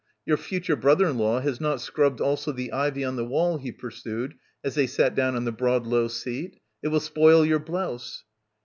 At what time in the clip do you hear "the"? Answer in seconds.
2.51-2.71, 3.17-3.23, 5.45-5.51